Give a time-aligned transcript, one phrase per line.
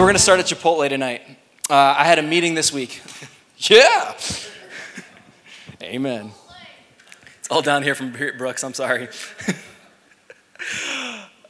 [0.00, 1.20] We're going to start at Chipotle tonight.
[1.68, 3.02] Uh, I had a meeting this week.
[3.58, 4.14] yeah.
[5.82, 6.30] Amen.
[7.38, 8.64] It's all down here from Brooks.
[8.64, 9.08] I'm sorry.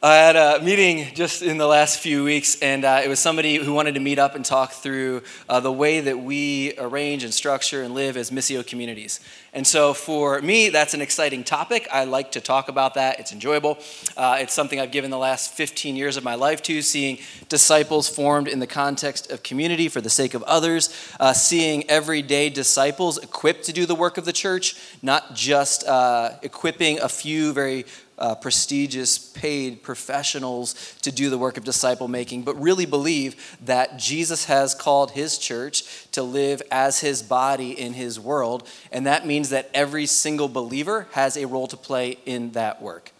[0.03, 3.57] I had a meeting just in the last few weeks, and uh, it was somebody
[3.57, 7.31] who wanted to meet up and talk through uh, the way that we arrange and
[7.31, 9.19] structure and live as Missio communities.
[9.53, 11.87] And so, for me, that's an exciting topic.
[11.91, 13.19] I like to talk about that.
[13.19, 13.77] It's enjoyable.
[14.17, 18.09] Uh, it's something I've given the last 15 years of my life to, seeing disciples
[18.09, 23.19] formed in the context of community for the sake of others, uh, seeing everyday disciples
[23.19, 27.85] equipped to do the work of the church, not just uh, equipping a few very
[28.21, 33.97] uh, prestigious, paid professionals to do the work of disciple making, but really believe that
[33.97, 38.67] Jesus has called his church to live as his body in his world.
[38.91, 43.11] And that means that every single believer has a role to play in that work.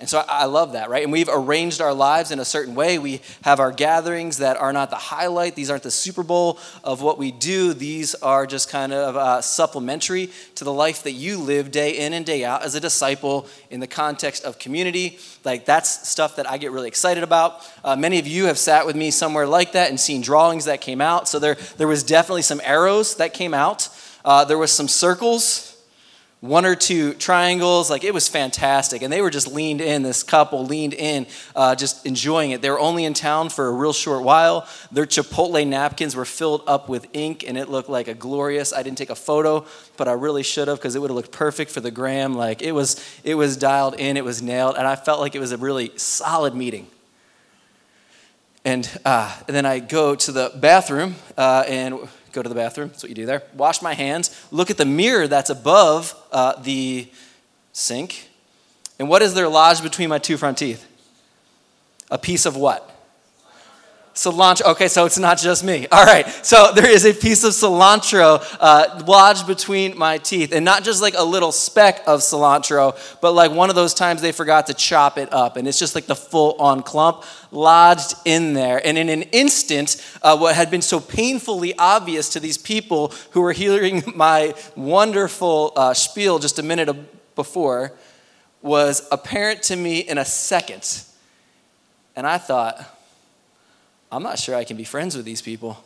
[0.00, 1.02] And so I love that, right?
[1.02, 2.98] And we've arranged our lives in a certain way.
[2.98, 7.02] We have our gatherings that are not the highlight, these aren't the Super Bowl of
[7.02, 7.74] what we do.
[7.74, 12.14] These are just kind of uh, supplementary to the life that you live day in
[12.14, 15.18] and day out as a disciple in the context of community.
[15.44, 17.70] Like, that's stuff that I get really excited about.
[17.84, 20.80] Uh, many of you have sat with me somewhere like that and seen drawings that
[20.80, 21.28] came out.
[21.28, 23.90] So there, there was definitely some arrows that came out,
[24.24, 25.69] uh, there was some circles
[26.40, 27.90] one or two triangles.
[27.90, 29.02] Like it was fantastic.
[29.02, 32.62] And they were just leaned in, this couple leaned in, uh, just enjoying it.
[32.62, 34.66] They were only in town for a real short while.
[34.90, 38.72] Their Chipotle napkins were filled up with ink and it looked like a glorious.
[38.72, 41.32] I didn't take a photo, but I really should have because it would have looked
[41.32, 42.34] perfect for the gram.
[42.34, 44.76] Like it was, it was dialed in, it was nailed.
[44.76, 46.86] And I felt like it was a really solid meeting.
[48.64, 51.98] And, uh, and then I go to the bathroom uh, and
[52.32, 52.88] go to the bathroom.
[52.88, 53.42] That's what you do there.
[53.54, 54.30] Wash my hands.
[54.50, 57.08] Look at the mirror that's above uh, the
[57.72, 58.28] sink.
[58.98, 60.86] And what is there lodged between my two front teeth?
[62.10, 62.89] A piece of what?
[64.14, 64.72] Cilantro.
[64.72, 65.86] Okay, so it's not just me.
[65.92, 66.28] All right.
[66.44, 70.52] So there is a piece of cilantro uh, lodged between my teeth.
[70.52, 74.20] And not just like a little speck of cilantro, but like one of those times
[74.20, 75.56] they forgot to chop it up.
[75.56, 78.84] And it's just like the full on clump lodged in there.
[78.84, 83.40] And in an instant, uh, what had been so painfully obvious to these people who
[83.40, 86.88] were hearing my wonderful uh, spiel just a minute
[87.36, 87.92] before
[88.60, 91.04] was apparent to me in a second.
[92.16, 92.98] And I thought,
[94.12, 95.82] I'm not sure I can be friends with these people.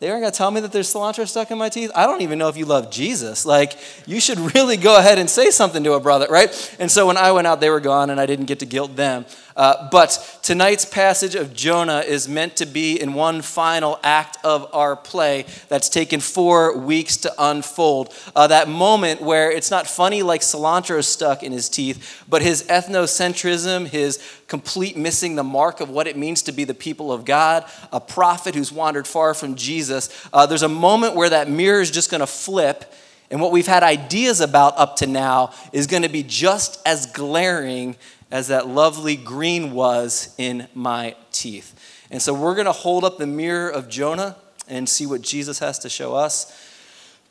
[0.00, 1.90] They aren't going to tell me that there's cilantro stuck in my teeth.
[1.92, 3.44] I don't even know if you love Jesus.
[3.44, 3.76] Like,
[4.06, 6.76] you should really go ahead and say something to a brother, right?
[6.78, 8.94] And so when I went out, they were gone, and I didn't get to guilt
[8.94, 9.26] them.
[9.58, 14.72] Uh, but tonight's passage of Jonah is meant to be in one final act of
[14.72, 18.14] our play that's taken four weeks to unfold.
[18.36, 22.62] Uh, that moment where it's not funny like cilantro stuck in his teeth, but his
[22.68, 27.24] ethnocentrism, his complete missing the mark of what it means to be the people of
[27.24, 30.08] God, a prophet who's wandered far from Jesus.
[30.32, 32.94] Uh, there's a moment where that mirror is just going to flip.
[33.30, 37.06] And what we've had ideas about up to now is going to be just as
[37.06, 37.96] glaring
[38.30, 42.06] as that lovely green was in my teeth.
[42.10, 44.36] And so we're going to hold up the mirror of Jonah
[44.68, 46.54] and see what Jesus has to show us.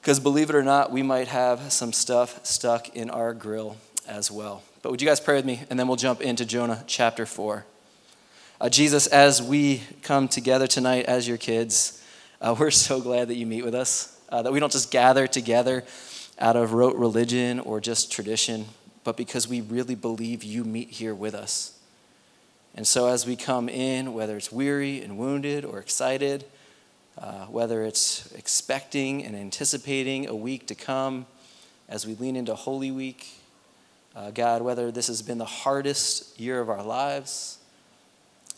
[0.01, 3.77] Because believe it or not, we might have some stuff stuck in our grill
[4.07, 4.63] as well.
[4.81, 5.61] But would you guys pray with me?
[5.69, 7.65] And then we'll jump into Jonah chapter 4.
[8.59, 12.03] Uh, Jesus, as we come together tonight as your kids,
[12.41, 15.27] uh, we're so glad that you meet with us, uh, that we don't just gather
[15.27, 15.83] together
[16.39, 18.65] out of rote religion or just tradition,
[19.07, 21.79] but because we really believe you meet here with us.
[22.75, 26.43] And so, as we come in, whether it's weary and wounded or excited,
[27.17, 31.25] uh, whether it's expecting and anticipating a week to come,
[31.87, 33.29] as we lean into Holy Week,
[34.13, 37.59] uh, God, whether this has been the hardest year of our lives,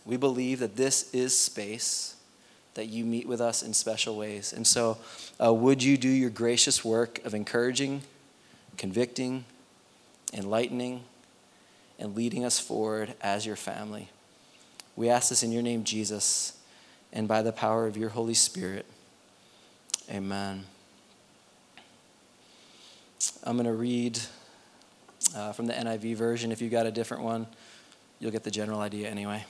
[0.03, 2.15] we believe that this is space
[2.73, 4.51] that you meet with us in special ways.
[4.51, 4.97] And so,
[5.39, 8.01] uh, would you do your gracious work of encouraging,
[8.77, 9.45] convicting,
[10.33, 11.03] enlightening,
[11.97, 14.09] and leading us forward as your family.
[14.95, 16.57] We ask this in your name, Jesus,
[17.11, 18.85] and by the power of your Holy Spirit.
[20.09, 20.65] Amen.
[23.43, 24.19] I'm going to read
[25.35, 26.51] uh, from the NIV version.
[26.51, 27.47] If you've got a different one,
[28.19, 29.45] you'll get the general idea anyway.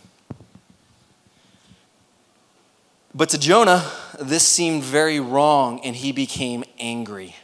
[3.13, 3.89] But to Jonah,
[4.19, 7.35] this seemed very wrong, and he became angry.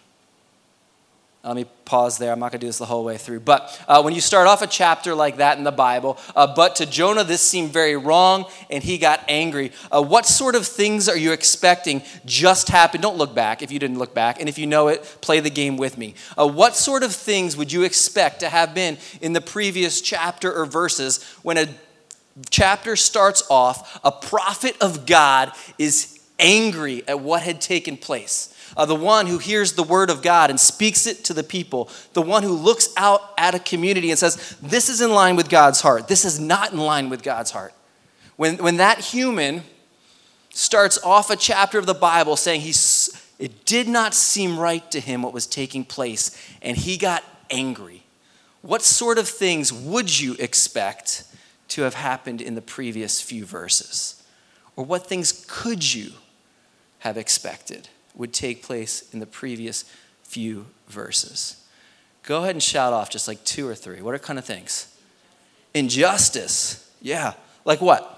[1.45, 2.31] Let me pause there.
[2.31, 3.41] I'm not going to do this the whole way through.
[3.41, 6.77] But uh, when you start off a chapter like that in the Bible, uh, but
[6.77, 9.71] to Jonah, this seemed very wrong and he got angry.
[9.91, 13.03] Uh, what sort of things are you expecting just happened?
[13.03, 14.39] Don't look back if you didn't look back.
[14.39, 16.15] And if you know it, play the game with me.
[16.35, 20.51] Uh, what sort of things would you expect to have been in the previous chapter
[20.51, 21.67] or verses when a
[22.49, 28.54] chapter starts off a prophet of God is angry at what had taken place.
[28.77, 31.89] Uh, the one who hears the word of God and speaks it to the people,
[32.13, 35.49] the one who looks out at a community and says, This is in line with
[35.49, 36.07] God's heart.
[36.07, 37.73] This is not in line with God's heart.
[38.35, 39.63] When, when that human
[40.53, 44.99] starts off a chapter of the Bible saying he's, it did not seem right to
[44.99, 48.03] him what was taking place, and he got angry.
[48.61, 51.23] What sort of things would you expect
[51.69, 54.21] to have happened in the previous few verses?
[54.75, 56.11] Or what things could you
[56.99, 59.83] have expected would take place in the previous
[60.23, 61.63] few verses?
[62.23, 64.01] Go ahead and shout off just like two or three.
[64.01, 64.87] What are kind of things?
[65.73, 66.91] Injustice.
[67.01, 67.33] Yeah.
[67.65, 68.11] Like what?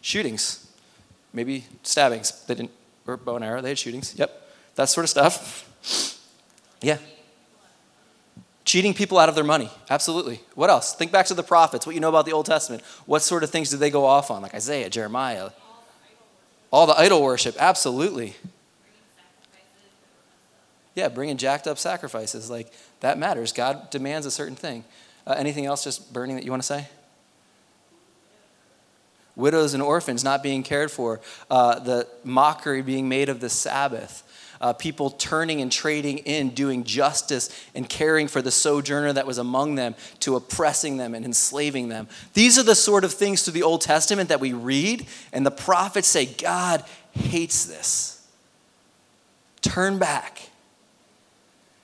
[0.00, 0.66] Shootings.
[1.32, 2.44] Maybe stabbings.
[2.46, 2.72] They didn't,
[3.06, 3.62] or bow and arrow.
[3.62, 4.14] They had shootings.
[4.16, 4.50] Yep.
[4.74, 5.70] That sort of stuff.
[6.84, 6.98] Yeah.
[8.66, 9.70] Cheating people out of their money.
[9.88, 10.40] Absolutely.
[10.54, 10.94] What else?
[10.94, 12.82] Think back to the prophets, what you know about the Old Testament.
[13.06, 14.42] What sort of things did they go off on?
[14.42, 15.50] Like Isaiah, Jeremiah.
[16.74, 17.54] All the idol worship.
[17.60, 18.34] Absolutely.
[20.96, 22.50] Yeah, bringing jacked up sacrifices.
[22.50, 23.52] Like, that matters.
[23.52, 24.82] God demands a certain thing.
[25.24, 26.88] Uh, anything else just burning that you want to say?
[29.36, 31.20] Widows and orphans not being cared for.
[31.48, 34.23] Uh, the mockery being made of the Sabbath
[34.64, 39.36] uh, people turning and trading in, doing justice and caring for the sojourner that was
[39.36, 42.08] among them, to oppressing them and enslaving them.
[42.32, 45.50] These are the sort of things through the Old Testament that we read, and the
[45.50, 46.82] prophets say, God
[47.12, 48.26] hates this.
[49.60, 50.48] Turn back.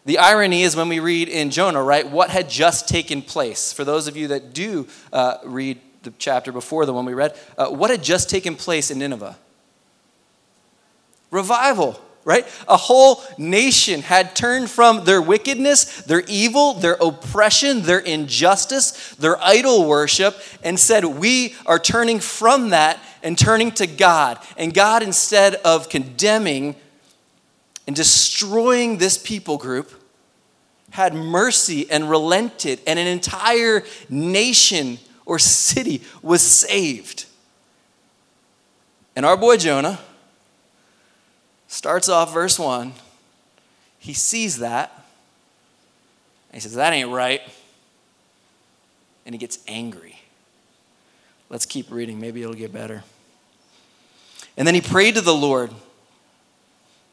[0.06, 3.74] The irony is when we read in Jonah, right, what had just taken place.
[3.74, 7.36] For those of you that do uh, read the chapter before the one we read,
[7.58, 9.36] uh, what had just taken place in Nineveh?
[11.30, 12.46] Revival right?
[12.68, 19.42] A whole nation had turned from their wickedness, their evil, their oppression, their injustice, their
[19.42, 24.38] idol worship, and said, We are turning from that and turning to God.
[24.56, 26.76] And God, instead of condemning
[27.86, 29.92] and destroying this people group,
[30.90, 37.26] had mercy and relented, and an entire nation or city was saved.
[39.14, 39.98] And our boy Jonah,
[41.70, 42.92] starts off verse 1.
[43.98, 44.92] He sees that.
[46.50, 47.40] And he says, That ain't right.
[49.24, 50.18] And he gets angry.
[51.48, 52.20] Let's keep reading.
[52.20, 53.04] Maybe it'll get better.
[54.56, 55.70] And then he prayed to the Lord.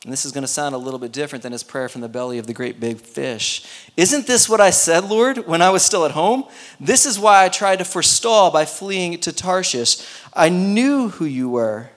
[0.04, 2.10] And this is going to sound a little bit different than his prayer from the
[2.10, 3.65] belly of the great big fish.
[3.98, 6.45] Isn't this what I said, Lord, when I was still at home?
[6.80, 9.98] This is why I tried to forestall by fleeing to Tarshish.
[10.33, 11.89] I knew who you were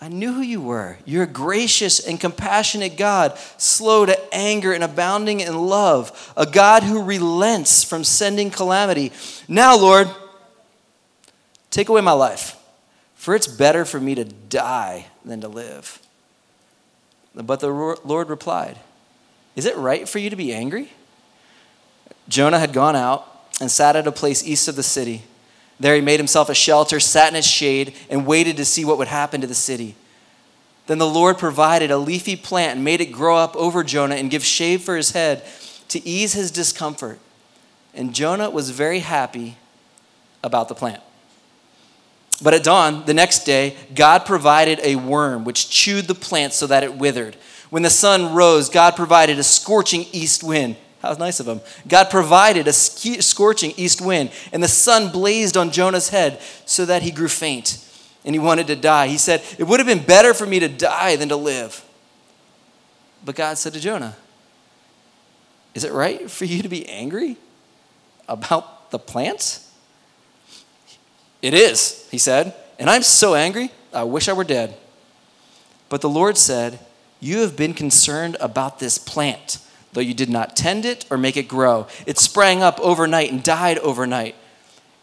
[0.00, 0.96] I knew who you were.
[1.04, 6.82] You're a gracious and compassionate God, slow to anger and abounding in love, a God
[6.82, 9.12] who relents from sending calamity.
[9.46, 10.08] Now, Lord,
[11.70, 12.56] take away my life,
[13.14, 16.00] for it's better for me to die than to live.
[17.34, 18.78] But the Lord replied,
[19.54, 20.90] Is it right for you to be angry?
[22.26, 23.26] Jonah had gone out
[23.60, 25.24] and sat at a place east of the city.
[25.80, 28.98] There he made himself a shelter, sat in its shade, and waited to see what
[28.98, 29.96] would happen to the city.
[30.86, 34.30] Then the Lord provided a leafy plant and made it grow up over Jonah and
[34.30, 35.42] give shade for his head
[35.88, 37.18] to ease his discomfort.
[37.94, 39.56] And Jonah was very happy
[40.44, 41.02] about the plant.
[42.42, 46.66] But at dawn, the next day, God provided a worm which chewed the plant so
[46.66, 47.36] that it withered.
[47.70, 51.60] When the sun rose, God provided a scorching east wind how nice of him.
[51.88, 57.02] God provided a scorching east wind, and the sun blazed on Jonah's head so that
[57.02, 57.84] he grew faint
[58.24, 59.08] and he wanted to die.
[59.08, 61.84] He said, It would have been better for me to die than to live.
[63.24, 64.16] But God said to Jonah,
[65.74, 67.36] Is it right for you to be angry
[68.28, 69.72] about the plants?
[71.40, 74.76] It is, he said, and I'm so angry, I wish I were dead.
[75.88, 76.78] But the Lord said,
[77.20, 79.58] You have been concerned about this plant
[79.92, 81.86] though you did not tend it or make it grow.
[82.06, 84.36] It sprang up overnight and died overnight.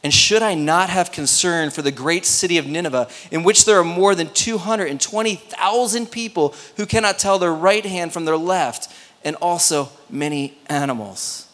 [0.04, 3.80] And should I not have concern for the great city of Nineveh, in which there
[3.80, 9.36] are more than 220,000 people who cannot tell their right hand from their left, and
[9.38, 11.48] also many animals?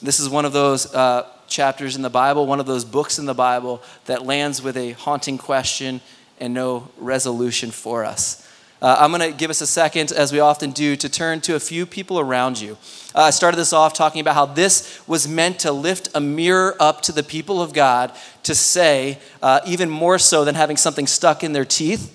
[0.00, 3.26] This is one of those uh, chapters in the Bible, one of those books in
[3.26, 6.00] the Bible that lands with a haunting question
[6.38, 8.47] and no resolution for us.
[8.80, 11.56] Uh, I'm going to give us a second, as we often do, to turn to
[11.56, 12.76] a few people around you.
[13.12, 16.76] Uh, I started this off talking about how this was meant to lift a mirror
[16.78, 18.12] up to the people of God
[18.44, 22.14] to say, uh, even more so than having something stuck in their teeth,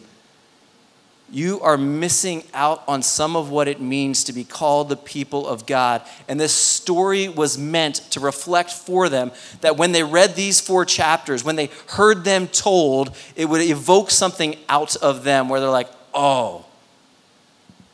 [1.29, 5.47] you are missing out on some of what it means to be called the people
[5.47, 6.03] of God.
[6.29, 10.85] And this story was meant to reflect for them that when they read these four
[10.85, 15.69] chapters, when they heard them told, it would evoke something out of them where they're
[15.69, 16.65] like, oh,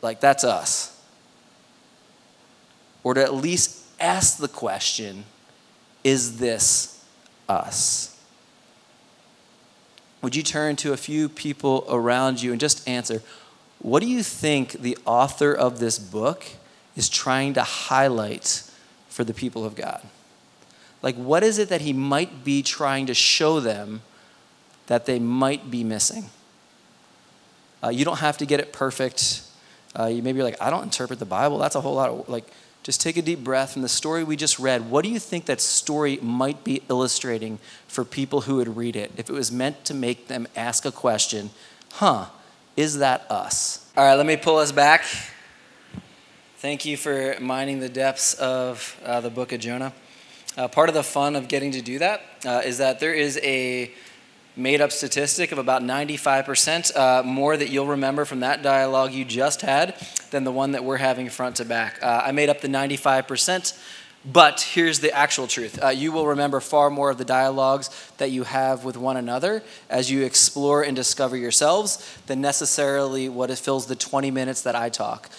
[0.02, 0.96] like that's us.
[3.02, 5.24] Or to at least ask the question,
[6.04, 7.04] is this
[7.48, 8.10] us?
[10.22, 13.22] would you turn to a few people around you and just answer
[13.82, 16.44] what do you think the author of this book
[16.96, 18.70] is trying to highlight
[19.08, 20.02] for the people of God?
[21.00, 24.02] Like, what is it that he might be trying to show them
[24.88, 26.28] that they might be missing?
[27.82, 29.42] Uh, you don't have to get it perfect.
[29.98, 31.58] Uh, you maybe like, I don't interpret the Bible.
[31.58, 32.44] That's a whole lot of like.
[32.82, 34.90] Just take a deep breath from the story we just read.
[34.90, 39.12] What do you think that story might be illustrating for people who would read it
[39.18, 41.50] if it was meant to make them ask a question?
[41.92, 42.26] Huh,
[42.78, 43.86] is that us?
[43.98, 45.04] All right, let me pull us back.
[46.56, 49.92] Thank you for mining the depths of uh, the book of Jonah.
[50.56, 53.38] Uh, part of the fun of getting to do that uh, is that there is
[53.42, 53.90] a
[54.56, 59.24] made up statistic of about 95% uh, more that you'll remember from that dialogue you
[59.24, 59.94] just had
[60.30, 61.98] than the one that we're having front to back.
[62.02, 63.78] Uh, I made up the 95%.
[64.22, 65.82] But here's the actual truth.
[65.82, 67.88] Uh, you will remember far more of the dialogues
[68.18, 73.50] that you have with one another as you explore and discover yourselves than necessarily what
[73.58, 75.30] fills the 20 minutes that I talk.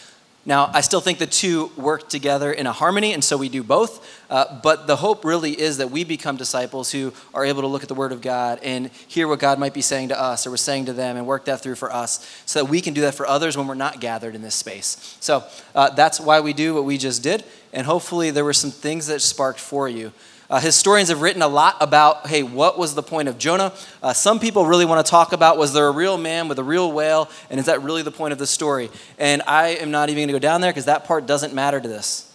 [0.44, 3.62] Now, I still think the two work together in a harmony, and so we do
[3.62, 4.24] both.
[4.28, 7.84] Uh, but the hope really is that we become disciples who are able to look
[7.84, 10.52] at the Word of God and hear what God might be saying to us or
[10.52, 13.02] was saying to them and work that through for us so that we can do
[13.02, 15.16] that for others when we're not gathered in this space.
[15.20, 15.44] So
[15.76, 19.08] uh, that's why we do what we just did, and hopefully there were some things
[19.08, 20.12] that sparked for you.
[20.52, 23.72] Uh, historians have written a lot about, hey, what was the point of Jonah?
[24.04, 26.64] Uh, some people really want to talk about was there a real man with a
[26.64, 28.92] real whale, and is that really the point of the story?
[29.18, 31.80] And I am not even going to go down there because that part doesn't matter
[31.80, 32.30] to this.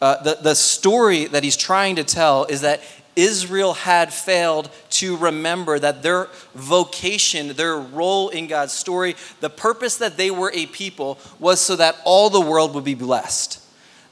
[0.00, 2.80] Uh, the, the story that he's trying to tell is that
[3.16, 9.98] Israel had failed to remember that their vocation, their role in God's story, the purpose
[9.98, 13.61] that they were a people was so that all the world would be blessed.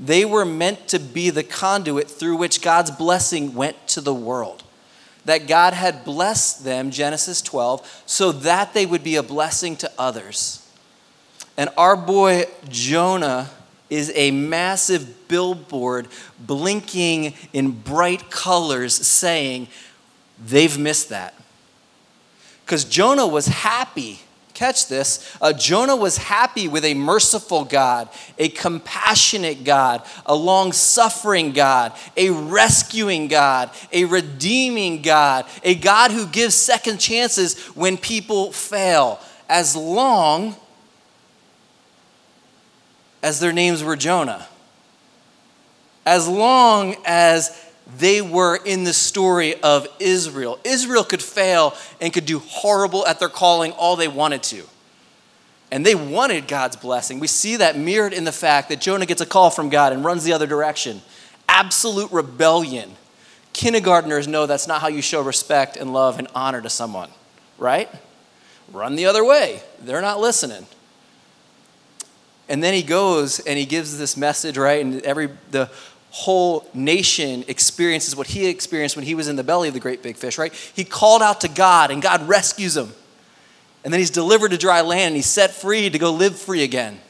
[0.00, 4.62] They were meant to be the conduit through which God's blessing went to the world.
[5.26, 9.92] That God had blessed them, Genesis 12, so that they would be a blessing to
[9.98, 10.66] others.
[11.58, 13.50] And our boy Jonah
[13.90, 19.68] is a massive billboard blinking in bright colors saying,
[20.42, 21.34] they've missed that.
[22.64, 24.20] Because Jonah was happy
[24.60, 25.26] Catch this.
[25.40, 31.94] Uh, Jonah was happy with a merciful God, a compassionate God, a long suffering God,
[32.14, 39.18] a rescuing God, a redeeming God, a God who gives second chances when people fail,
[39.48, 40.54] as long
[43.22, 44.46] as their names were Jonah.
[46.04, 47.50] As long as
[47.96, 50.58] they were in the story of Israel.
[50.64, 54.64] Israel could fail and could do horrible at their calling all they wanted to.
[55.72, 57.20] And they wanted God's blessing.
[57.20, 60.04] We see that mirrored in the fact that Jonah gets a call from God and
[60.04, 61.00] runs the other direction.
[61.48, 62.96] Absolute rebellion.
[63.52, 67.10] Kindergartners know that's not how you show respect and love and honor to someone,
[67.58, 67.88] right?
[68.72, 69.62] Run the other way.
[69.80, 70.66] They're not listening.
[72.48, 74.84] And then he goes and he gives this message, right?
[74.84, 75.70] And every the
[76.10, 80.02] whole nation experiences what he experienced when he was in the belly of the great
[80.02, 80.52] big fish, right?
[80.74, 82.92] He called out to God and God rescues him.
[83.84, 86.62] And then he's delivered to dry land and he's set free to go live free
[86.62, 87.00] again.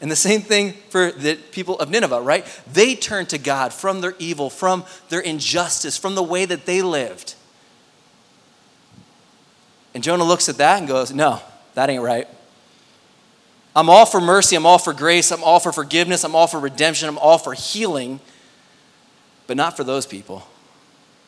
[0.00, 2.44] And the same thing for the people of Nineveh, right?
[2.70, 6.82] They turned to God from their evil, from their injustice, from the way that they
[6.82, 7.34] lived.
[9.94, 11.40] And Jonah looks at that and goes, No,
[11.74, 12.28] that ain't right.
[13.76, 16.58] I'm all for mercy, I'm all for grace, I'm all for forgiveness, I'm all for
[16.58, 18.20] redemption, I'm all for healing,
[19.46, 20.48] but not for those people.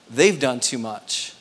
[0.09, 1.35] They've done too much.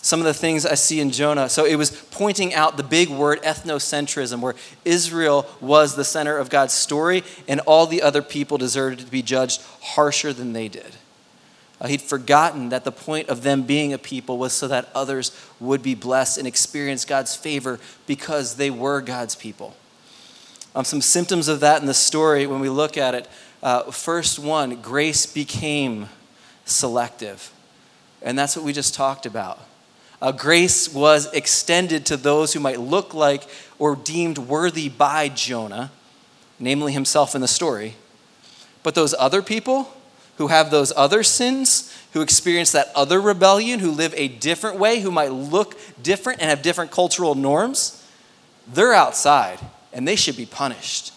[0.00, 3.10] Some of the things I see in Jonah, so it was pointing out the big
[3.10, 4.54] word ethnocentrism, where
[4.86, 9.20] Israel was the center of God's story and all the other people deserved to be
[9.20, 10.96] judged harsher than they did.
[11.78, 15.30] Uh, he'd forgotten that the point of them being a people was so that others
[15.60, 19.76] would be blessed and experience God's favor because they were God's people.
[20.76, 23.26] Um, some symptoms of that in the story when we look at it.
[23.62, 26.10] Uh, first one, grace became
[26.66, 27.50] selective.
[28.20, 29.58] And that's what we just talked about.
[30.20, 33.44] Uh, grace was extended to those who might look like
[33.78, 35.90] or deemed worthy by Jonah,
[36.58, 37.94] namely himself in the story.
[38.82, 39.90] But those other people
[40.36, 45.00] who have those other sins, who experience that other rebellion, who live a different way,
[45.00, 48.06] who might look different and have different cultural norms,
[48.68, 49.58] they're outside
[49.96, 51.10] and they should be punished.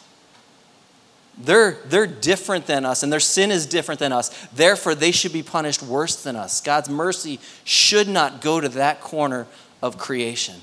[1.38, 4.30] They're, they're different than us, and their sin is different than us.
[4.54, 6.62] Therefore, they should be punished worse than us.
[6.62, 9.48] God's mercy should not go to that corner
[9.82, 10.56] of creation.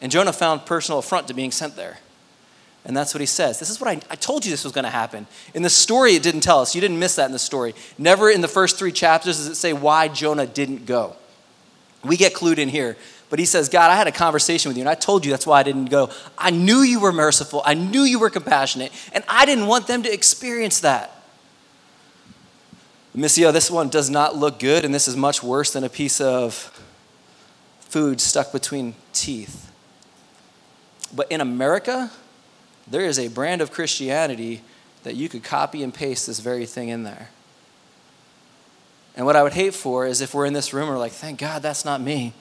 [0.00, 1.98] And Jonah found personal affront to being sent there.
[2.86, 3.58] And that's what he says.
[3.58, 5.26] This is what I, I told you this was going to happen.
[5.52, 6.74] In the story, it didn't tell us.
[6.74, 7.74] You didn't miss that in the story.
[7.98, 11.16] Never in the first three chapters does it say why Jonah didn't go.
[12.02, 12.96] We get clued in here
[13.28, 15.46] but he says, God, I had a conversation with you, and I told you that's
[15.46, 16.10] why I didn't go.
[16.38, 20.02] I knew you were merciful, I knew you were compassionate, and I didn't want them
[20.04, 21.12] to experience that.
[23.16, 26.20] Missio, this one does not look good, and this is much worse than a piece
[26.20, 26.54] of
[27.80, 29.72] food stuck between teeth.
[31.14, 32.10] But in America,
[32.86, 34.60] there is a brand of Christianity
[35.02, 37.30] that you could copy and paste this very thing in there.
[39.16, 41.38] And what I would hate for is if we're in this room, we're like, thank
[41.38, 42.34] God that's not me.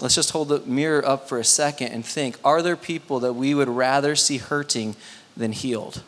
[0.00, 3.34] Let's just hold the mirror up for a second and think are there people that
[3.34, 4.96] we would rather see hurting
[5.36, 6.02] than healed?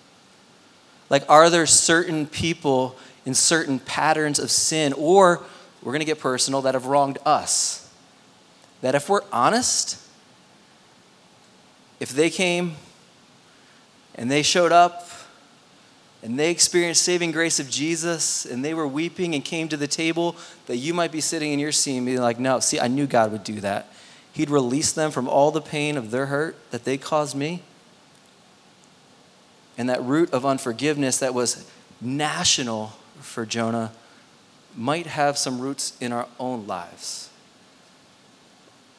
[1.10, 5.42] Like, are there certain people in certain patterns of sin, or
[5.82, 7.90] we're going to get personal, that have wronged us?
[8.80, 10.00] That if we're honest,
[12.00, 12.76] if they came
[14.14, 15.08] and they showed up
[16.24, 19.86] and they experienced saving grace of Jesus and they were weeping and came to the
[19.86, 22.88] table, that you might be sitting in your seat and being like, no, see, I
[22.88, 23.92] knew God would do that.
[24.32, 27.62] He'd release them from all the pain of their hurt that they caused me.
[29.76, 33.92] And that root of unforgiveness that was national for Jonah
[34.74, 37.28] might have some roots in our own lives.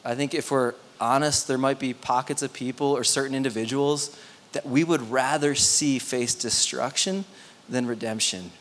[0.06, 4.16] I think if we're honest, there might be pockets of people or certain individuals
[4.56, 7.26] that we would rather see face destruction
[7.68, 8.52] than redemption.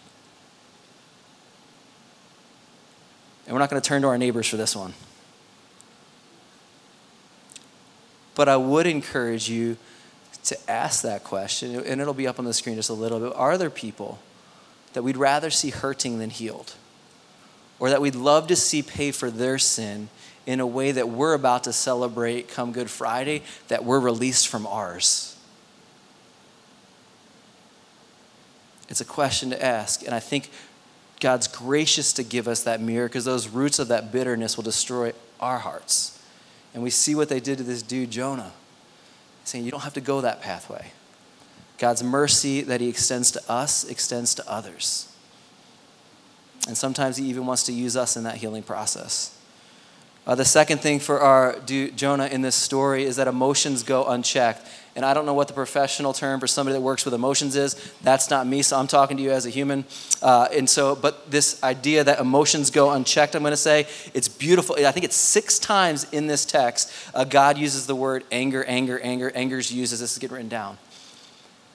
[3.47, 4.93] And we're not going to turn to our neighbors for this one.
[8.35, 9.77] But I would encourage you
[10.47, 13.33] to ask that question, and it'll be up on the screen just a little bit.
[13.37, 14.19] Are there people
[14.95, 16.75] that we'd rather see hurting than healed?
[17.79, 20.09] Or that we'd love to see pay for their sin
[20.45, 24.67] in a way that we're about to celebrate come Good Friday, that we're released from
[24.67, 25.34] ours?
[28.89, 30.05] It's a question to ask.
[30.05, 30.51] And I think
[31.21, 35.13] God's gracious to give us that mirror because those roots of that bitterness will destroy
[35.41, 36.23] our hearts.
[36.75, 38.53] And we see what they did to this dude, Jonah,
[39.45, 40.93] saying, You don't have to go that pathway.
[41.79, 45.11] God's mercy that He extends to us extends to others.
[46.67, 49.39] And sometimes He even wants to use us in that healing process.
[50.27, 54.67] Uh, the second thing for our Jonah in this story is that emotions go unchecked.
[54.97, 57.75] And I don't know what the professional term for somebody that works with emotions is.
[58.03, 59.85] That's not me, so I'm talking to you as a human.
[60.23, 64.29] Uh, and so, but this idea that emotions go unchecked, I'm going to say, it's
[64.29, 64.77] beautiful.
[64.79, 69.01] I think it's six times in this text, uh, God uses the word anger, anger,
[69.01, 69.33] anger.
[69.35, 70.79] Anger's used as this is getting written down.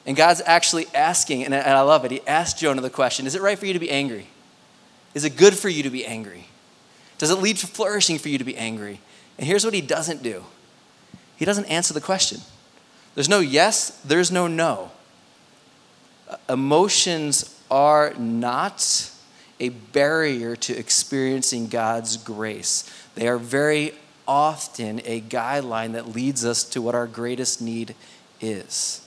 [0.05, 3.41] And God's actually asking, and I love it, He asked Jonah the question Is it
[3.41, 4.27] right for you to be angry?
[5.13, 6.45] Is it good for you to be angry?
[7.19, 8.99] Does it lead to flourishing for you to be angry?
[9.37, 10.43] And here's what he doesn't do
[11.37, 12.41] he doesn't answer the question.
[13.15, 14.91] There's no yes, there's no no.
[16.47, 19.11] Emotions are not
[19.59, 22.89] a barrier to experiencing God's grace.
[23.15, 23.93] They are very
[24.27, 27.95] often a guideline that leads us to what our greatest need
[28.41, 29.05] is.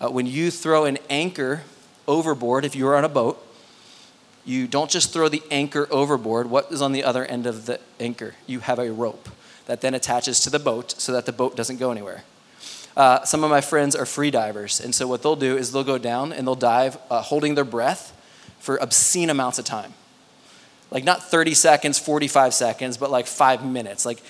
[0.00, 1.62] Uh, when you throw an anchor
[2.08, 3.43] overboard, if you're on a boat,
[4.44, 6.50] you don't just throw the anchor overboard.
[6.50, 8.34] What is on the other end of the anchor?
[8.46, 9.28] You have a rope
[9.66, 12.24] that then attaches to the boat so that the boat doesn't go anywhere.
[12.96, 15.82] Uh, some of my friends are free divers, and so what they'll do is they'll
[15.82, 18.12] go down and they'll dive uh, holding their breath
[18.60, 19.94] for obscene amounts of time.
[20.90, 24.06] Like not 30 seconds, 45 seconds, but like five minutes.
[24.06, 24.22] Like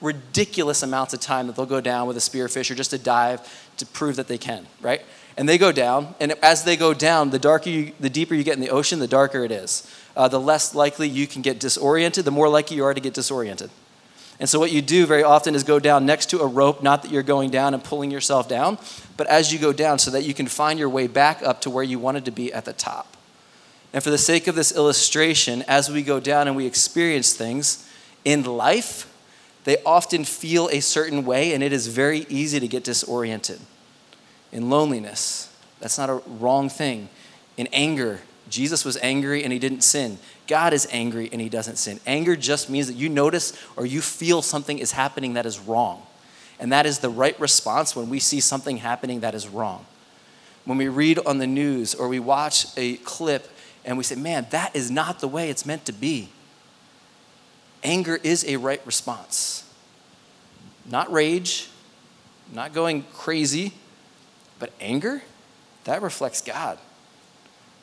[0.00, 3.40] ridiculous amounts of time that they'll go down with a spearfisher just to dive
[3.76, 5.02] to prove that they can, right?
[5.36, 8.44] And they go down, and as they go down, the darker, you, the deeper you
[8.44, 9.90] get in the ocean, the darker it is.
[10.16, 13.14] Uh, the less likely you can get disoriented, the more likely you are to get
[13.14, 13.70] disoriented.
[14.38, 17.02] And so, what you do very often is go down next to a rope, not
[17.02, 18.78] that you're going down and pulling yourself down,
[19.16, 21.70] but as you go down so that you can find your way back up to
[21.70, 23.16] where you wanted to be at the top.
[23.92, 27.88] And for the sake of this illustration, as we go down and we experience things
[28.24, 29.08] in life,
[29.64, 33.60] they often feel a certain way, and it is very easy to get disoriented
[34.52, 35.54] in loneliness.
[35.80, 37.08] That's not a wrong thing.
[37.56, 40.18] In anger, Jesus was angry and he didn't sin.
[40.46, 41.98] God is angry and he doesn't sin.
[42.06, 46.02] Anger just means that you notice or you feel something is happening that is wrong.
[46.60, 49.86] And that is the right response when we see something happening that is wrong.
[50.64, 53.50] When we read on the news or we watch a clip
[53.84, 56.28] and we say, man, that is not the way it's meant to be.
[57.84, 59.60] Anger is a right response.
[60.86, 61.68] not rage,
[62.52, 63.72] not going crazy,
[64.58, 65.22] but anger,
[65.84, 66.78] that reflects God.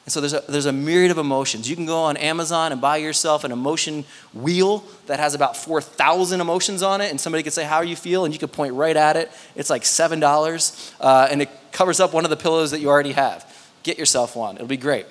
[0.06, 1.70] And so there's a, there's a myriad of emotions.
[1.70, 6.42] You can go on Amazon and buy yourself an emotion wheel that has about 4,000
[6.42, 8.26] emotions on it, and somebody could say, How you feel?
[8.26, 9.32] And you could point right at it.
[9.56, 13.12] It's like $7, uh, and it covers up one of the pillows that you already
[13.12, 13.46] have.
[13.84, 15.06] Get yourself one, it'll be great.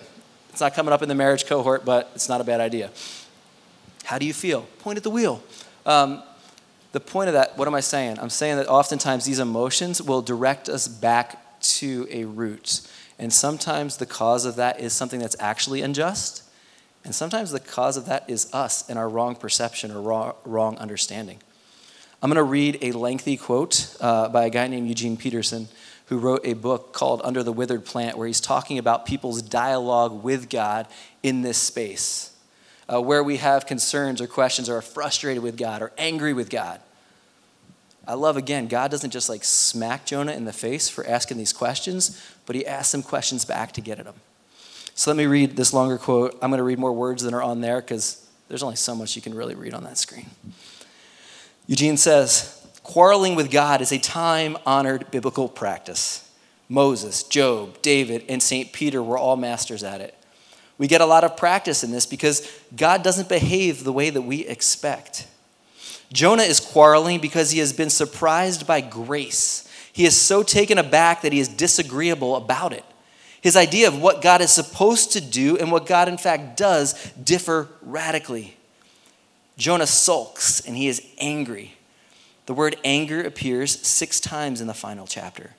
[0.49, 2.91] It's not coming up in the marriage cohort, but it's not a bad idea.
[4.11, 4.63] How do you feel?
[4.81, 5.41] Point at the wheel.
[5.87, 6.25] Um,
[6.91, 8.19] the point of that, what am I saying?
[8.19, 12.81] I'm saying that oftentimes these emotions will direct us back to a root.
[13.21, 16.43] And sometimes the cause of that is something that's actually unjust.
[17.05, 20.77] And sometimes the cause of that is us and our wrong perception or wrong, wrong
[20.79, 21.39] understanding.
[22.21, 25.69] I'm going to read a lengthy quote uh, by a guy named Eugene Peterson
[26.07, 30.25] who wrote a book called Under the Withered Plant, where he's talking about people's dialogue
[30.25, 30.89] with God
[31.23, 32.30] in this space,
[32.93, 36.51] uh, where we have concerns or questions or are frustrated with God or angry with
[36.51, 36.81] God.
[38.07, 41.53] I love again, God doesn't just like smack Jonah in the face for asking these
[41.53, 44.15] questions, but he asks some questions back to get at him.
[44.95, 46.37] So let me read this longer quote.
[46.43, 49.15] I'm going to read more words than are on there because there's only so much
[49.15, 50.27] you can really read on that screen.
[51.67, 56.29] Eugene says, Quarreling with God is a time honored biblical practice.
[56.69, 58.73] Moses, Job, David, and St.
[58.73, 60.15] Peter were all masters at it.
[60.81, 64.23] We get a lot of practice in this because God doesn't behave the way that
[64.23, 65.27] we expect.
[66.11, 69.69] Jonah is quarreling because he has been surprised by grace.
[69.93, 72.87] He is so taken aback that he is disagreeable about it.
[73.43, 76.95] His idea of what God is supposed to do and what God in fact does
[77.13, 78.57] differ radically.
[79.59, 81.75] Jonah sulks and he is angry.
[82.47, 85.51] The word anger appears six times in the final chapter.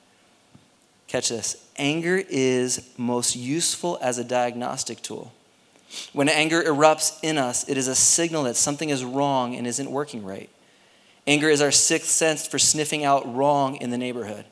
[1.06, 5.32] Catch this anger is most useful as a diagnostic tool.
[6.12, 9.90] When anger erupts in us, it is a signal that something is wrong and isn't
[9.90, 10.48] working right.
[11.26, 14.44] Anger is our sixth sense for sniffing out wrong in the neighborhood.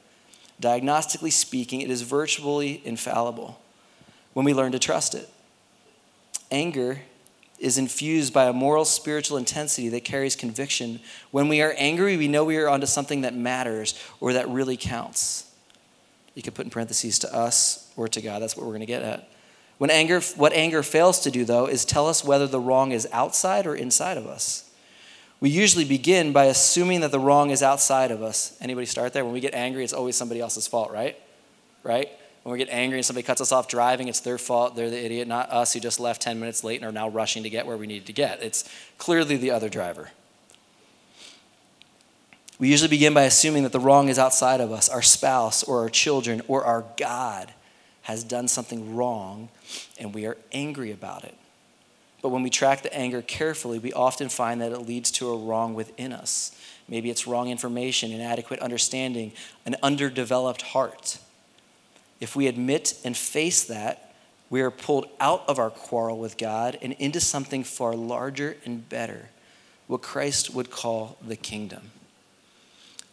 [0.60, 3.60] Diagnostically speaking, it is virtually infallible
[4.34, 5.28] when we learn to trust it.
[6.50, 7.00] Anger
[7.58, 11.00] is infused by a moral spiritual intensity that carries conviction.
[11.30, 14.76] When we are angry, we know we are onto something that matters or that really
[14.76, 15.49] counts.
[16.34, 18.40] You could put in parentheses to us or to God.
[18.40, 19.28] That's what we're going to get at.
[19.78, 23.08] When anger, what anger fails to do, though, is tell us whether the wrong is
[23.12, 24.70] outside or inside of us.
[25.40, 28.56] We usually begin by assuming that the wrong is outside of us.
[28.60, 29.24] Anybody start there?
[29.24, 31.16] When we get angry, it's always somebody else's fault, right?
[31.82, 32.10] Right?
[32.42, 34.76] When we get angry and somebody cuts us off driving, it's their fault.
[34.76, 37.42] They're the idiot, not us who just left 10 minutes late and are now rushing
[37.42, 38.42] to get where we need to get.
[38.42, 40.10] It's clearly the other driver.
[42.60, 45.80] We usually begin by assuming that the wrong is outside of us, our spouse or
[45.80, 47.50] our children or our God
[48.02, 49.48] has done something wrong
[49.98, 51.34] and we are angry about it.
[52.20, 55.38] But when we track the anger carefully, we often find that it leads to a
[55.38, 56.54] wrong within us.
[56.86, 59.32] Maybe it's wrong information, inadequate understanding,
[59.64, 61.16] an underdeveloped heart.
[62.20, 64.14] If we admit and face that,
[64.50, 68.86] we are pulled out of our quarrel with God and into something far larger and
[68.86, 69.30] better,
[69.86, 71.92] what Christ would call the kingdom.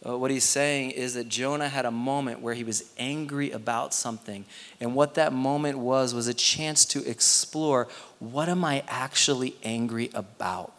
[0.06, 3.92] Uh, what he's saying is that Jonah had a moment where he was angry about
[3.92, 4.44] something.
[4.80, 7.88] And what that moment was, was a chance to explore
[8.20, 10.72] what am I actually angry about?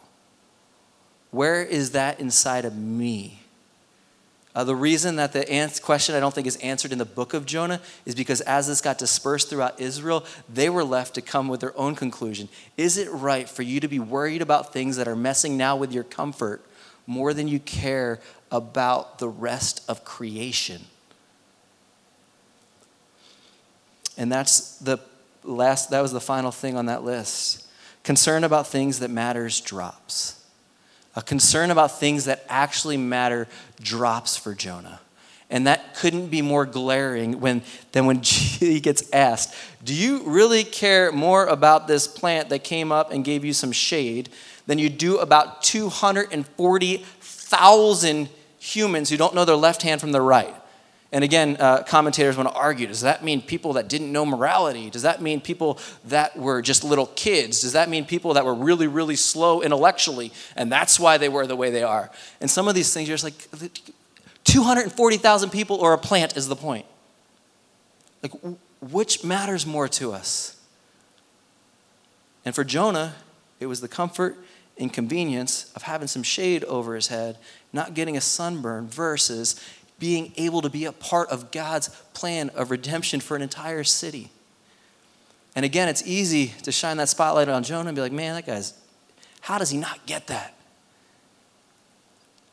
[1.30, 3.40] Where is that inside of me?
[4.52, 7.46] Uh, the reason that the question I don't think is answered in the book of
[7.46, 11.60] Jonah is because as this got dispersed throughout Israel, they were left to come with
[11.60, 12.48] their own conclusion.
[12.76, 15.92] Is it right for you to be worried about things that are messing now with
[15.92, 16.64] your comfort
[17.06, 20.82] more than you care about the rest of creation.
[24.16, 24.98] And that's the
[25.44, 27.66] last, that was the final thing on that list.
[28.02, 30.42] Concern about things that matters drops.
[31.16, 33.48] A concern about things that actually matter
[33.80, 35.00] drops for Jonah.
[35.48, 40.64] And that couldn't be more glaring when, than when he gets asked, Do you really
[40.64, 44.28] care more about this plant that came up and gave you some shade
[44.66, 48.28] than you do about 240,000
[48.60, 50.54] humans who don't know their left hand from their right.
[51.12, 54.90] And again, uh, commentators want to argue does that mean people that didn't know morality?
[54.90, 57.62] Does that mean people that were just little kids?
[57.62, 61.46] Does that mean people that were really, really slow intellectually and that's why they were
[61.48, 62.10] the way they are?
[62.40, 63.72] And some of these things, you're just like
[64.44, 66.86] 240,000 people or a plant is the point.
[68.22, 68.32] Like,
[68.80, 70.60] which matters more to us?
[72.44, 73.14] And for Jonah,
[73.58, 74.36] it was the comfort
[74.80, 77.38] and convenience of having some shade over his head
[77.72, 79.60] not getting a sunburn, versus
[79.98, 84.30] being able to be a part of God's plan of redemption for an entire city.
[85.54, 88.46] And again, it's easy to shine that spotlight on Jonah and be like, man, that
[88.46, 88.74] guy's,
[89.42, 90.54] how does he not get that?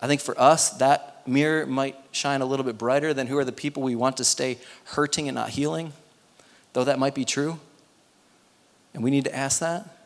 [0.02, 3.46] I think for us, that mirror might shine a little bit brighter, than who are
[3.46, 5.94] the people we want to stay hurting and not healing?
[6.74, 7.60] Though that might be true.
[8.94, 9.97] And we need to ask that.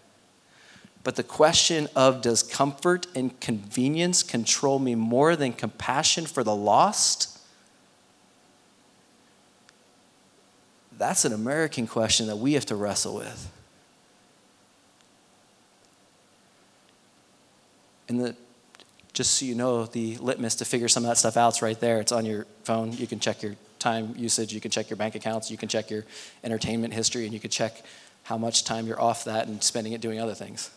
[1.03, 6.55] But the question of does comfort and convenience control me more than compassion for the
[6.55, 7.39] lost?
[10.97, 13.51] That's an American question that we have to wrestle with.
[18.07, 18.35] And the,
[19.13, 21.79] just so you know, the litmus to figure some of that stuff out is right
[21.79, 21.99] there.
[21.99, 22.91] It's on your phone.
[22.91, 25.89] You can check your time usage, you can check your bank accounts, you can check
[25.89, 26.05] your
[26.43, 27.83] entertainment history, and you can check
[28.23, 30.69] how much time you're off that and spending it doing other things.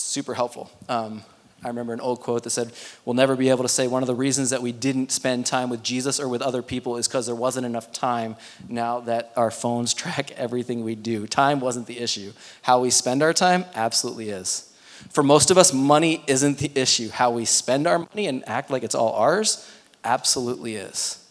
[0.00, 0.70] Super helpful.
[0.88, 1.22] Um,
[1.64, 2.72] I remember an old quote that said,
[3.04, 5.70] We'll never be able to say one of the reasons that we didn't spend time
[5.70, 8.36] with Jesus or with other people is because there wasn't enough time
[8.68, 11.26] now that our phones track everything we do.
[11.26, 12.32] Time wasn't the issue.
[12.62, 14.72] How we spend our time absolutely is.
[15.10, 17.08] For most of us, money isn't the issue.
[17.10, 19.68] How we spend our money and act like it's all ours
[20.04, 21.24] absolutely is.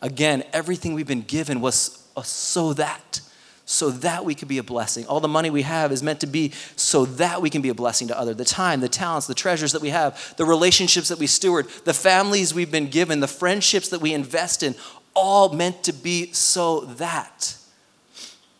[0.00, 3.20] Again, everything we've been given was so that
[3.70, 5.06] so that we could be a blessing.
[5.06, 7.74] All the money we have is meant to be so that we can be a
[7.74, 8.36] blessing to others.
[8.36, 11.92] The time, the talents, the treasures that we have, the relationships that we steward, the
[11.92, 14.74] families we've been given, the friendships that we invest in,
[15.12, 17.58] all meant to be so that.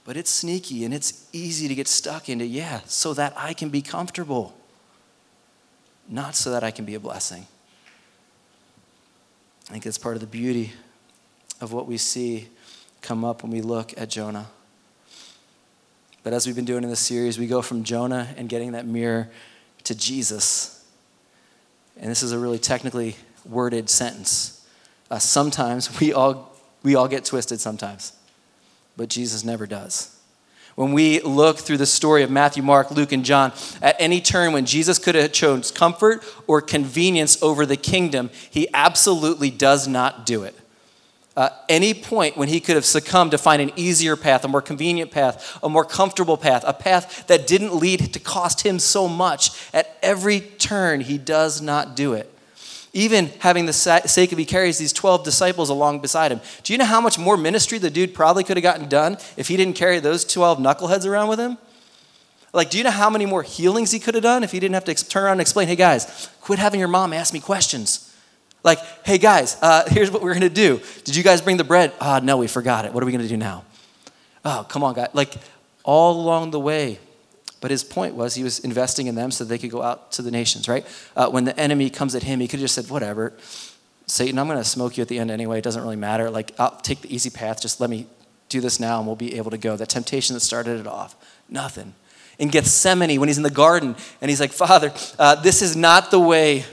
[0.05, 3.71] But it's sneaky and it's easy to get stuck into, yeah, so that I can
[3.71, 4.55] be comfortable,
[6.07, 7.47] not so that I can be a blessing.
[9.71, 10.75] I think it's part of the beauty
[11.63, 12.49] of what we see
[13.01, 14.49] come up when we look at Jonah.
[16.29, 18.85] But as we've been doing in this series, we go from Jonah and getting that
[18.85, 19.31] mirror
[19.85, 20.85] to Jesus.
[21.99, 24.69] And this is a really technically worded sentence.
[25.11, 28.13] Uh, sometimes we all, we all get twisted sometimes,
[28.95, 30.21] but Jesus never does.
[30.75, 34.53] When we look through the story of Matthew, Mark, Luke, and John, at any turn
[34.53, 40.27] when Jesus could have chose comfort or convenience over the kingdom, he absolutely does not
[40.27, 40.55] do it
[41.39, 44.61] uh, any point when he could have succumbed to find an easier path, a more
[44.61, 49.07] convenient path, a more comfortable path, a path that didn't lead to cost him so
[49.07, 52.29] much, at every turn, he does not do it.
[52.93, 56.41] Even having the sake of he carries these 12 disciples along beside him.
[56.65, 59.47] Do you know how much more ministry the dude probably could have gotten done if
[59.47, 61.57] he didn't carry those 12 knuckleheads around with him?
[62.53, 64.75] Like, do you know how many more healings he could have done if he didn't
[64.75, 68.08] have to turn around and explain, hey guys, quit having your mom ask me questions?
[68.65, 70.81] Like, hey guys, uh, here's what we're gonna do.
[71.05, 71.93] Did you guys bring the bread?
[72.01, 72.93] Ah, oh, no, we forgot it.
[72.93, 73.65] What are we gonna do now?
[74.45, 75.11] Oh, come on, guys.
[75.13, 75.35] Like,
[75.85, 76.99] all along the way.
[77.61, 80.23] But his point was he was investing in them so they could go out to
[80.23, 80.87] the nations, right?
[81.17, 83.33] Uh, when the enemy comes at him, he could have just said, whatever.
[84.07, 85.59] Satan, I'm gonna smoke you at the end anyway.
[85.59, 86.31] It doesn't really matter.
[86.31, 87.61] Like, I'll take the easy path.
[87.61, 88.07] Just let me
[88.49, 89.77] do this now and we'll be able to go.
[89.77, 91.17] That temptation that started it off,
[91.49, 91.95] nothing.
[92.39, 96.11] In Gethsemane, when he's in the garden and he's like, Father, uh, this is not
[96.11, 96.65] the way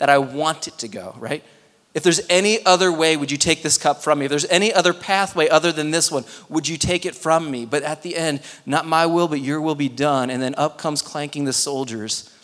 [0.00, 1.44] that I want it to go, right?
[1.92, 4.24] If there's any other way, would you take this cup from me?
[4.24, 7.66] If there's any other pathway other than this one, would you take it from me?
[7.66, 10.30] But at the end, not my will, but your will be done.
[10.30, 12.34] And then up comes clanking the soldiers,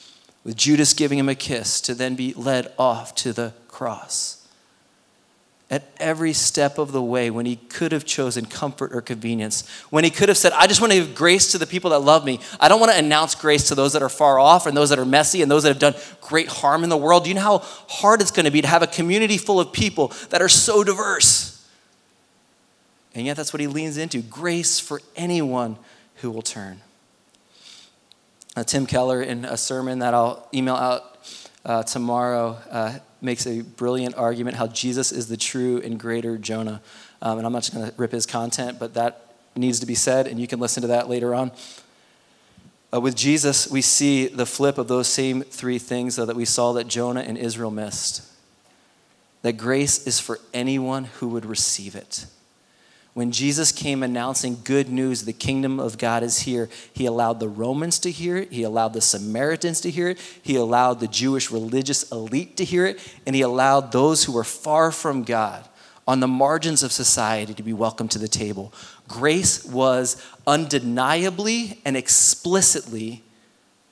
[0.45, 4.36] with Judas giving him a kiss to then be led off to the cross
[5.69, 10.05] at every step of the way when he could have chosen comfort or convenience, when
[10.05, 12.25] he could have said, I just want to give grace to the people that love
[12.25, 12.39] me.
[12.61, 14.99] I don't want to announce grace to those that are far off and those that
[15.01, 17.25] are messy and those that have done great harm in the world.
[17.25, 19.73] Do you know how hard it's going to be to have a community full of
[19.73, 21.53] people that are so diverse?
[23.17, 25.79] And yet, that's what he leans into grace for anyone
[26.17, 26.81] who will turn.
[28.55, 31.19] Uh, Tim Keller, in a sermon that I'll email out
[31.65, 36.81] uh, tomorrow, uh, makes a brilliant argument how Jesus is the true and greater Jonah.
[37.21, 39.95] Um, and I'm not just going to rip his content, but that needs to be
[39.95, 41.51] said, and you can listen to that later on.
[42.95, 46.45] Uh, with Jesus, we see the flip of those same three things, though, that we
[46.45, 48.23] saw that Jonah and Israel missed.
[49.43, 52.27] That grace is for anyone who would receive it.
[53.17, 57.49] When Jesus came announcing good news, the kingdom of God is here, he allowed the
[57.49, 61.51] Romans to hear it, he allowed the Samaritans to hear it, he allowed the Jewish
[61.51, 65.67] religious elite to hear it, and he allowed those who were far from God
[66.07, 68.71] on the margins of society to be welcomed to the table.
[69.09, 73.23] Grace was undeniably and explicitly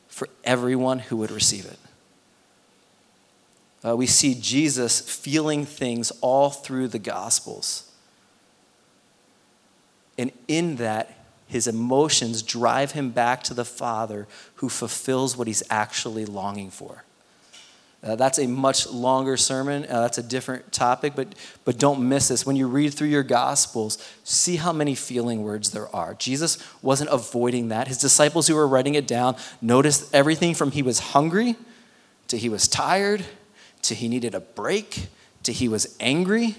[0.06, 1.78] for everyone who would receive it.
[3.88, 7.90] Uh, we see Jesus feeling things all through the Gospels.
[10.18, 15.62] And in that, his emotions drive him back to the Father who fulfills what he's
[15.70, 17.04] actually longing for.
[18.02, 19.84] Uh, that's a much longer sermon.
[19.88, 22.44] Uh, that's a different topic, but, but don't miss this.
[22.44, 26.12] When you read through your Gospels, see how many feeling words there are.
[26.14, 27.88] Jesus wasn't avoiding that.
[27.88, 31.56] His disciples who were writing it down noticed everything from he was hungry
[32.28, 33.24] to he was tired
[33.82, 35.08] to he needed a break
[35.44, 36.56] to he was angry,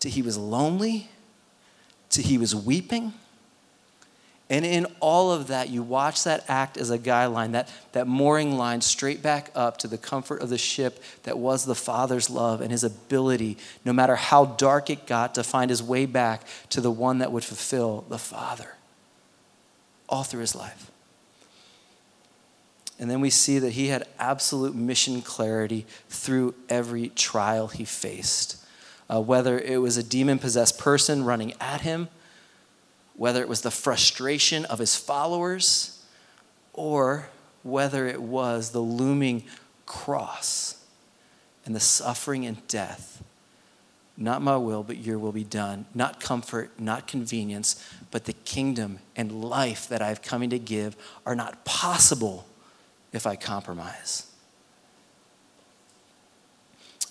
[0.00, 1.08] to he was lonely,
[2.12, 3.12] to he was weeping.
[4.50, 8.58] And in all of that, you watch that act as a guideline, that, that mooring
[8.58, 12.60] line straight back up to the comfort of the ship that was the Father's love
[12.60, 16.82] and his ability, no matter how dark it got, to find his way back to
[16.82, 18.74] the one that would fulfill the Father
[20.06, 20.90] all through his life.
[22.98, 28.61] And then we see that he had absolute mission clarity through every trial he faced.
[29.12, 32.08] Uh, whether it was a demon possessed person running at him,
[33.14, 36.02] whether it was the frustration of his followers,
[36.72, 37.28] or
[37.62, 39.44] whether it was the looming
[39.84, 40.82] cross
[41.66, 43.22] and the suffering and death.
[44.16, 45.84] Not my will, but your will be done.
[45.94, 50.96] Not comfort, not convenience, but the kingdom and life that I've coming to give
[51.26, 52.46] are not possible
[53.12, 54.31] if I compromise.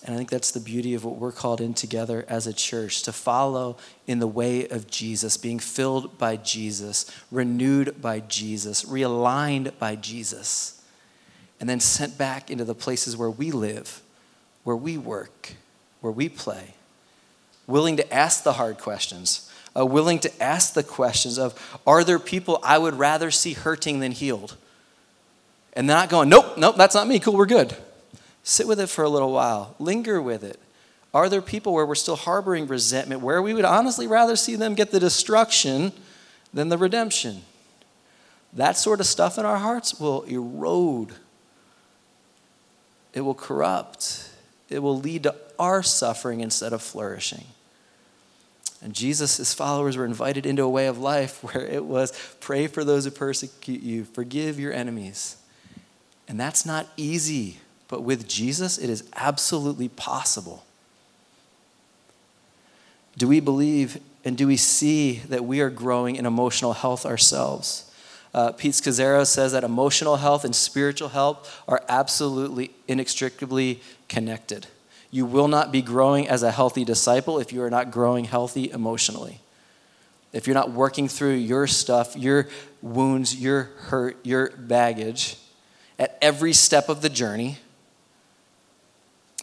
[0.04, 3.04] And I think that's the beauty of what we're called in together as a church
[3.04, 9.78] to follow in the way of Jesus, being filled by Jesus, renewed by Jesus, realigned
[9.78, 10.82] by Jesus,
[11.60, 14.02] and then sent back into the places where we live,
[14.64, 15.54] where we work,
[16.02, 16.74] where we play.
[17.68, 22.18] Willing to ask the hard questions, uh, willing to ask the questions of are there
[22.18, 24.58] people I would rather see hurting than healed?
[25.74, 27.78] And not going, nope, nope, that's not me, cool, we're good.
[28.44, 30.60] Sit with it for a little while, linger with it.
[31.14, 34.76] Are there people where we're still harboring resentment, where we would honestly rather see them
[34.76, 35.92] get the destruction
[36.54, 37.44] than the redemption?
[38.54, 41.14] That sort of stuff in our hearts will erode,
[43.14, 44.30] it will corrupt,
[44.70, 47.46] it will lead to our suffering instead of flourishing.
[48.82, 52.68] And Jesus, his followers were invited into a way of life where it was pray
[52.68, 55.38] for those who persecute you, forgive your enemies.
[56.28, 57.60] And that's not easy
[57.92, 60.64] but with Jesus, it is absolutely possible.
[63.18, 67.92] Do we believe and do we see that we are growing in emotional health ourselves?
[68.34, 74.68] Uh, Pete Scazzero says that emotional health and spiritual health are absolutely inextricably connected.
[75.12, 78.72] You will not be growing as a healthy disciple if you are not growing healthy
[78.72, 79.42] emotionally.
[80.32, 82.48] If you're not working through your stuff, your
[82.82, 85.36] wounds, your hurt, your baggage
[86.00, 87.58] at every step of the journey,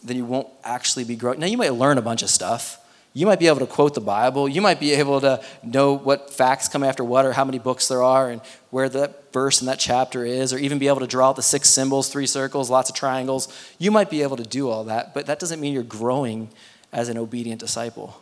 [0.03, 1.39] then you won't actually be growing.
[1.39, 2.77] Now, you might learn a bunch of stuff.
[3.13, 4.47] You might be able to quote the Bible.
[4.47, 7.87] You might be able to know what facts come after what or how many books
[7.87, 11.07] there are and where that verse in that chapter is, or even be able to
[11.07, 13.47] draw out the six symbols, three circles, lots of triangles.
[13.77, 16.49] You might be able to do all that, but that doesn't mean you're growing
[16.93, 18.21] as an obedient disciple.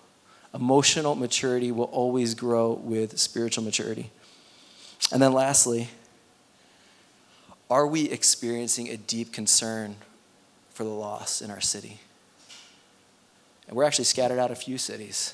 [0.54, 4.10] Emotional maturity will always grow with spiritual maturity.
[5.12, 5.90] And then, lastly,
[7.70, 9.98] are we experiencing a deep concern
[10.78, 12.00] for the lost in our city.
[13.68, 15.34] And we're actually scattered out a few cities.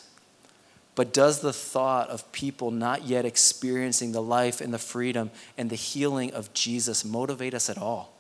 [0.96, 5.70] But does the thought of people not yet experiencing the life and the freedom and
[5.70, 8.14] the healing of Jesus motivate us at all?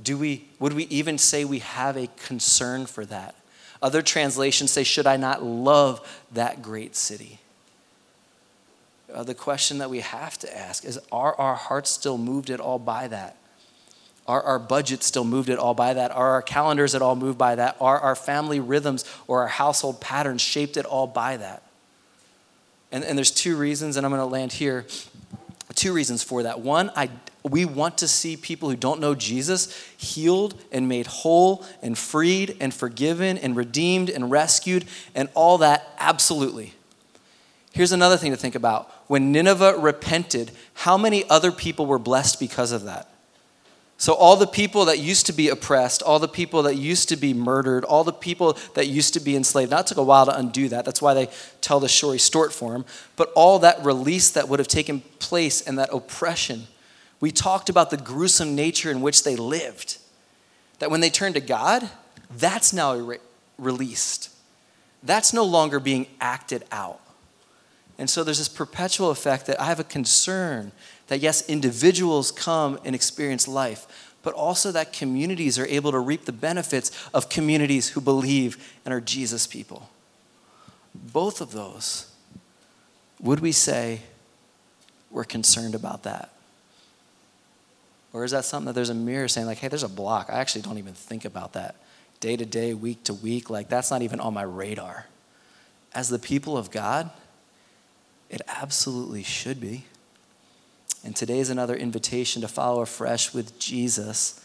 [0.00, 3.34] Do we, would we even say we have a concern for that?
[3.82, 7.40] Other translations say, Should I not love that great city?
[9.12, 12.60] Uh, the question that we have to ask is Are our hearts still moved at
[12.60, 13.36] all by that?
[14.30, 16.12] Are our budgets still moved at all by that?
[16.12, 17.76] Are our calendars at all moved by that?
[17.80, 21.64] Are our family rhythms or our household patterns shaped at all by that?
[22.92, 24.86] And, and there's two reasons, and I'm going to land here.
[25.74, 26.60] Two reasons for that.
[26.60, 27.10] One, I,
[27.42, 32.56] we want to see people who don't know Jesus healed and made whole and freed
[32.60, 36.74] and forgiven and redeemed and rescued and all that, absolutely.
[37.72, 38.92] Here's another thing to think about.
[39.08, 43.08] When Nineveh repented, how many other people were blessed because of that?
[44.00, 47.16] So, all the people that used to be oppressed, all the people that used to
[47.16, 50.24] be murdered, all the people that used to be enslaved, now it took a while
[50.24, 50.86] to undo that.
[50.86, 51.28] That's why they
[51.60, 52.86] tell the story short form.
[53.16, 56.62] But all that release that would have taken place and that oppression,
[57.20, 59.98] we talked about the gruesome nature in which they lived.
[60.78, 61.86] That when they turned to God,
[62.34, 63.18] that's now re-
[63.58, 64.30] released.
[65.02, 67.02] That's no longer being acted out.
[67.98, 70.72] And so there's this perpetual effect that I have a concern
[71.10, 76.24] that yes, individuals come and experience life, but also that communities are able to reap
[76.24, 79.90] the benefits of communities who believe and are Jesus people.
[80.94, 82.14] Both of those,
[83.18, 84.02] would we say
[85.10, 86.30] we're concerned about that?
[88.12, 90.28] Or is that something that there's a mirror saying, like, hey, there's a block?
[90.30, 91.74] I actually don't even think about that.
[92.20, 95.06] Day to day, week to week, like, that's not even on my radar.
[95.92, 97.10] As the people of God,
[98.28, 99.86] it absolutely should be.
[101.04, 104.44] And today is another invitation to follow afresh with Jesus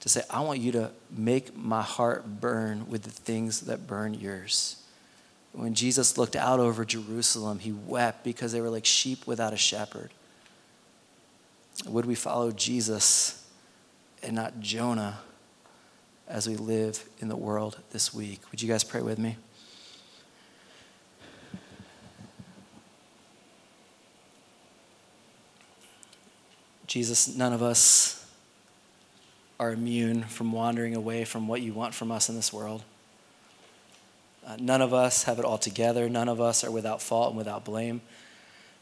[0.00, 4.14] to say, I want you to make my heart burn with the things that burn
[4.14, 4.82] yours.
[5.52, 9.56] When Jesus looked out over Jerusalem, he wept because they were like sheep without a
[9.56, 10.10] shepherd.
[11.86, 13.46] Would we follow Jesus
[14.22, 15.18] and not Jonah
[16.28, 18.40] as we live in the world this week?
[18.50, 19.36] Would you guys pray with me?
[26.96, 28.26] Jesus, none of us
[29.60, 32.82] are immune from wandering away from what you want from us in this world.
[34.46, 36.08] Uh, none of us have it all together.
[36.08, 38.00] None of us are without fault and without blame.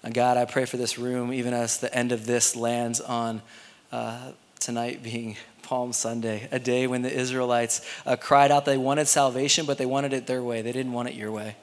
[0.05, 3.43] And God, I pray for this room, even as the end of this lands on
[3.91, 9.09] uh, tonight being Palm Sunday, a day when the Israelites uh, cried out they wanted
[9.09, 10.63] salvation, but they wanted it their way.
[10.63, 11.57] They didn't want it your way.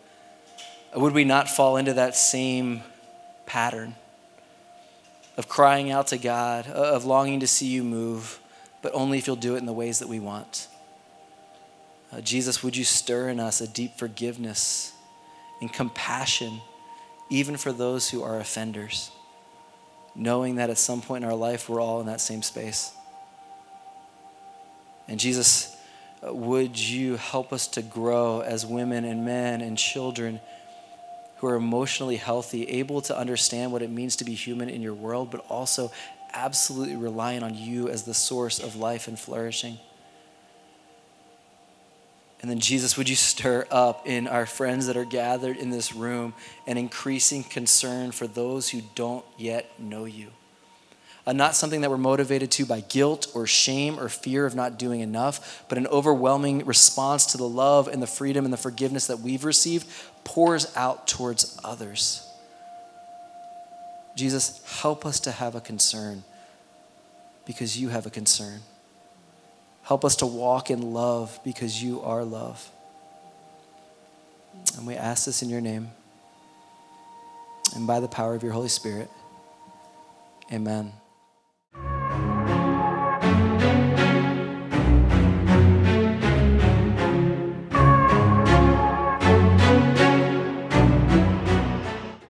[0.94, 2.82] Would we not fall into that same
[3.46, 3.96] pattern
[5.42, 8.40] of crying out to God, of longing to see you move,
[8.84, 10.68] but only if you'll do it in the ways that we want?
[12.12, 14.94] Uh, Jesus, would you stir in us a deep forgiveness
[15.60, 16.62] and compassion,
[17.32, 19.10] even for those who are offenders,
[20.14, 22.92] knowing that at some point in our life we're all in that same space?
[25.08, 25.76] And Jesus,
[26.24, 30.40] uh, would you help us to grow as women and men and children
[31.42, 34.94] who are emotionally healthy, able to understand what it means to be human in your
[34.94, 35.92] world, but also
[36.34, 39.80] absolutely relying on you as the source of life and flourishing?
[42.42, 45.94] And then, Jesus, would you stir up in our friends that are gathered in this
[45.94, 46.36] room
[46.68, 50.28] an increasing concern for those who don't yet know you?
[51.26, 54.80] Uh, not something that we're motivated to by guilt or shame or fear of not
[54.80, 59.08] doing enough, but an overwhelming response to the love and the freedom and the forgiveness
[59.08, 59.88] that we've received
[60.24, 62.28] pours out towards others.
[64.16, 66.24] Jesus, help us to have a concern
[67.46, 68.62] because you have a concern.
[69.84, 72.70] Help us to walk in love because you are love.
[74.78, 75.92] And we ask this in your name
[77.76, 79.10] and by the power of your Holy Spirit.
[80.52, 80.92] Amen.